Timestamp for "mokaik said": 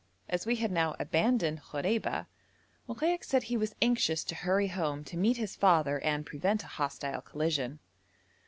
2.87-3.43